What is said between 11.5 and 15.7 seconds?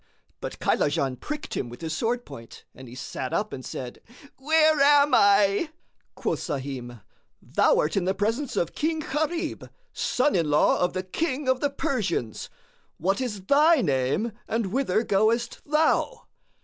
the Persians. What is thy name and whither goest